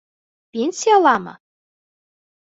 Пенсияламы? 0.51 1.33